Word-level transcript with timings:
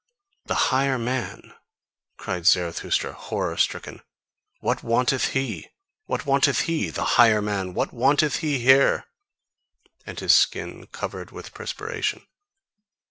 "The 0.47 0.55
higher 0.73 0.97
man?" 0.97 1.53
cried 2.17 2.47
Zarathustra, 2.47 3.13
horror 3.13 3.55
stricken: 3.55 4.01
"what 4.59 4.81
wanteth 4.81 5.27
HE? 5.35 5.67
What 6.07 6.25
wanteth 6.25 6.61
HE? 6.61 6.89
The 6.89 7.05
higher 7.21 7.39
man! 7.39 7.75
What 7.75 7.93
wanteth 7.93 8.37
he 8.37 8.57
here?" 8.61 9.05
and 10.03 10.19
his 10.19 10.33
skin 10.33 10.87
covered 10.87 11.29
with 11.29 11.53
perspiration. 11.53 12.25